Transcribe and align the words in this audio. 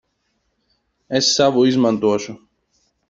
Es 1.19 1.29
savu 1.35 1.67
izmantošu. 1.73 2.39